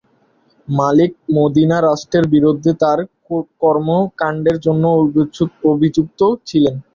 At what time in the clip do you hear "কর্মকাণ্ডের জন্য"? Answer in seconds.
3.61-4.83